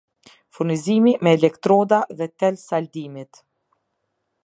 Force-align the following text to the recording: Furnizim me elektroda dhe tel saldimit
Furnizim 0.57 1.05
me 1.27 1.35
elektroda 1.37 1.99
dhe 2.23 2.27
tel 2.43 2.55
saldimit 2.67 3.31